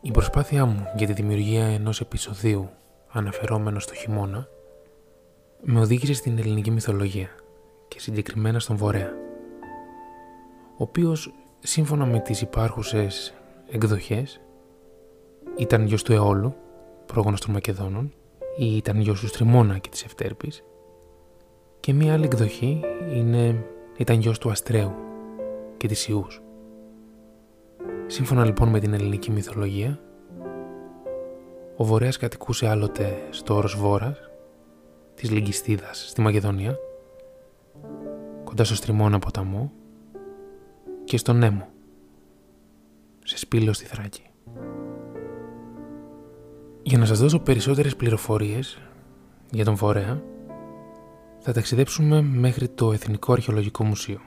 [0.00, 2.70] Η προσπάθειά μου για τη δημιουργία ενός επεισοδίου
[3.08, 4.48] αναφερόμενο στο χειμώνα
[5.62, 7.28] με οδήγησε στην ελληνική μυθολογία
[7.88, 9.12] και συγκεκριμένα στον Βορέα
[10.78, 13.34] ο οποίος σύμφωνα με τις υπάρχουσες
[13.70, 14.40] εκδοχές
[15.56, 16.54] ήταν γιος του Αιώλου,
[17.06, 18.12] πρόγονος των Μακεδόνων
[18.56, 20.64] ή ήταν γιος του Στριμώνα και της Ευτέρπης
[21.80, 22.80] και μία άλλη εκδοχή
[23.14, 23.64] είναι,
[23.96, 24.94] ήταν γιος του Αστρέου
[25.76, 26.42] και της Ιούς.
[28.10, 30.00] Σύμφωνα λοιπόν με την ελληνική μυθολογία,
[31.76, 34.30] ο Βορέας κατοικούσε άλλοτε στο όρος Βόρας,
[35.14, 36.78] της Λυγκιστίδας στη Μακεδονία,
[38.44, 39.72] κοντά στο Στριμώνα ποταμό
[41.04, 41.68] και στον Νέμο,
[43.24, 44.22] σε σπήλαιο στη Θράκη.
[46.82, 48.78] Για να σας δώσω περισσότερες πληροφορίες
[49.50, 50.22] για τον Βορέα,
[51.38, 54.20] θα ταξιδέψουμε μέχρι το Εθνικό Αρχαιολογικό Μουσείο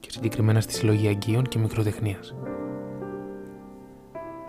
[0.00, 2.34] και συγκεκριμένα στη Συλλογή Αγγείων και Μικροτεχνίας.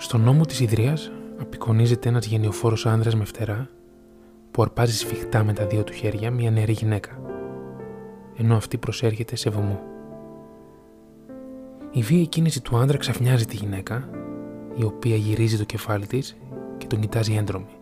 [0.03, 3.69] Στον νόμο της Ιδρίας απεικονίζεται ένας γενιοφόρος άνδρας με φτερά
[4.51, 7.19] που αρπάζει σφιχτά με τα δύο του χέρια μια νεαρή γυναίκα,
[8.37, 9.81] ενώ αυτή προσέρχεται σε βωμό.
[11.91, 14.09] Η βία κίνηση του άντρα ξαφνιάζει τη γυναίκα,
[14.75, 16.37] η οποία γυρίζει το κεφάλι της
[16.77, 17.75] και τον κοιτάζει έντρομη,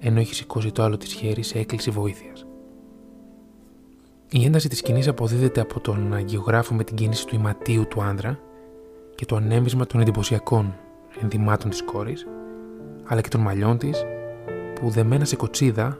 [0.00, 2.46] ενώ έχει σηκώσει το άλλο της χέρι σε έκκληση βοήθειας.
[4.30, 8.38] Η ένταση της σκηνής αποδίδεται από τον αγιογράφο με την κίνηση του ηματίου του άντρα
[9.14, 10.74] και το ανέμισμα των εντυπωσιακών
[11.22, 12.26] ενδυμάτων της κόρης,
[13.04, 14.04] αλλά και των μαλλιών της,
[14.74, 15.98] που δεμένα σε κοτσίδα,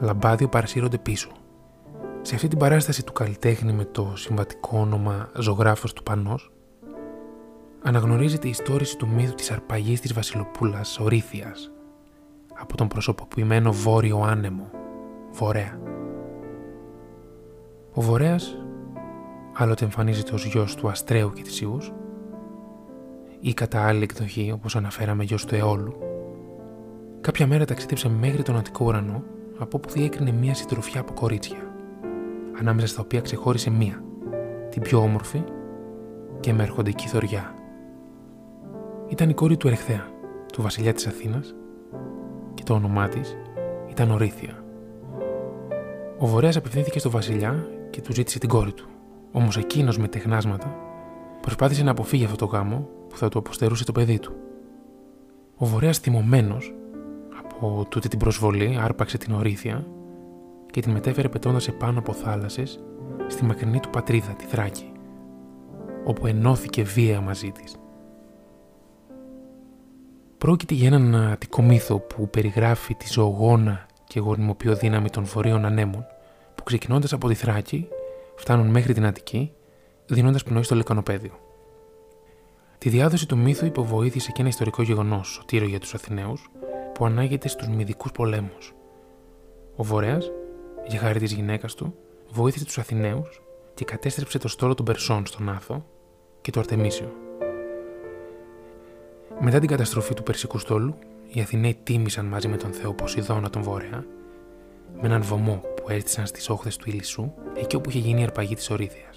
[0.00, 1.30] λαμπάδιο παρασύρονται πίσω.
[2.22, 6.52] Σε αυτή την παράσταση του καλλιτέχνη με το συμβατικό όνομα «Ζωγράφος του Πανός»,
[7.82, 11.70] αναγνωρίζεται η ιστόρηση του μύθου της αρπαγής της βασιλοπούλας Ορήθειας
[12.60, 14.70] από τον προσωποποιημένο βόρειο άνεμο,
[15.32, 15.80] Βορέα.
[17.92, 18.56] Ο Βορέας
[19.52, 21.92] άλλοτε εμφανίζεται ως γιος του Αστρέου και της Ιούς
[23.40, 25.96] ή κατά άλλη εκδοχή όπως αναφέραμε γιος του Αιώλου
[27.20, 29.22] κάποια μέρα ταξίδεψε μέχρι τον Αττικό ουρανό
[29.58, 31.70] από όπου διέκρινε μία συντροφιά από κορίτσια
[32.60, 34.02] ανάμεσα στα οποία ξεχώρισε μία,
[34.70, 35.42] την πιο όμορφη
[36.40, 37.54] και με αρχοντική θωριά.
[39.08, 40.06] Ήταν η κόρη του Ερεχθέα,
[40.52, 41.54] του βασιλιά της Αθήνας
[42.54, 43.36] και το όνομά της
[43.90, 44.64] ήταν Ορήθεια.
[46.18, 48.88] Ο Βορέας απευθύνθηκε στο βασιλιά και του ζήτησε την κόρη του.
[49.32, 50.76] Όμως εκείνος με τεχνάσματα
[51.40, 54.32] προσπάθησε να αποφύγει αυτό το γάμο που θα του αποστερούσε το παιδί του.
[55.56, 56.74] Ο Βορέας θυμωμένος
[57.38, 59.86] από τούτη την προσβολή άρπαξε την ορήθεια
[60.70, 62.80] και την μετέφερε πετώντας επάνω από θάλασσες
[63.26, 64.92] στη μακρινή του πατρίδα, τη Θράκη,
[66.04, 67.76] όπου ενώθηκε βία μαζί της.
[70.38, 76.04] Πρόκειται για έναν αττικό μύθο που περιγράφει τη ζωογόνα και γονιμοποιώ δύναμη των φορείων ανέμων
[76.54, 77.88] που ξεκινώντας από τη Θράκη
[78.36, 79.52] φτάνουν μέχρι την Αττική,
[80.06, 81.49] δίνοντας πνοή στο λεκανοπέδιο.
[82.80, 86.50] Τη διάδοση του μύθου υποβοήθησε και ένα ιστορικό γεγονός, σωτήρο για τους Αθηναίους,
[86.94, 88.74] που ανάγεται στους μυδικούς πολέμους.
[89.76, 90.30] Ο Βορέας,
[90.88, 91.94] για χάρη της γυναίκας του,
[92.30, 93.42] βοήθησε τους Αθηναίους
[93.74, 95.86] και κατέστρεψε το στόλο των Περσών στον Άθο
[96.40, 97.12] και το Αρτεμίσιο.
[99.40, 100.94] Μετά την καταστροφή του Περσικού στόλου,
[101.28, 104.06] οι Αθηναίοι τίμησαν μαζί με τον Θεό Ποσειδώνα τον Βόρεια
[105.00, 108.54] με έναν βωμό που έστησαν στις όχθες του Ηλισσού, εκεί όπου είχε γίνει η αρπαγή
[108.54, 109.08] της Ορήθεια.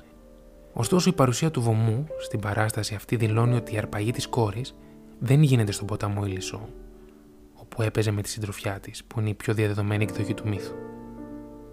[0.74, 4.76] Ωστόσο, η παρουσία του βωμού στην παράσταση αυτή δηλώνει ότι η αρπαγή της κόρης
[5.20, 6.70] δεν γίνεται στον ποταμό Ηλισσό,
[7.56, 10.74] όπου έπαιζε με τη συντροφιά της, που είναι η πιο διαδεδομένη εκδοχή του μύθου.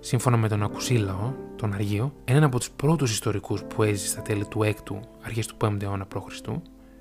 [0.00, 4.47] Σύμφωνα με τον Ακουσίλαο, τον Αργείο, έναν από τους πρώτους ιστορικούς που έζησε στα τέλη
[4.47, 6.41] του 6ου, αρχές του 5ου αιώνα π.Χ.,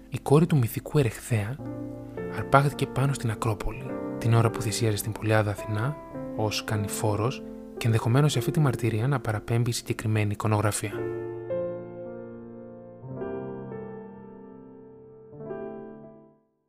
[0.10, 1.56] η κόρη του μυθικού Ερεχθέα
[2.38, 3.86] αρπάχθηκε πάνω στην Ακρόπολη,
[4.18, 5.96] την ώρα που θυσίαζε στην Πολιάδα Αθηνά
[6.36, 7.32] ως κανηφόρο
[7.78, 10.94] και ενδεχομένως σε αυτή τη μαρτυρία να παραπέμπει συγκεκριμένη εικονογραφία.